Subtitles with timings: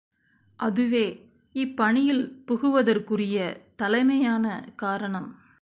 [0.59, 1.05] அதுவே
[1.55, 3.37] இப்பணியில் புகுவதற்குரிய
[3.75, 4.45] தலைமையான
[4.75, 5.41] காரணம்.